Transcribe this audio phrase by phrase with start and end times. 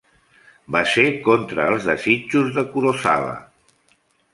[0.75, 3.41] Va ser contra els desitjos de Kurosawa.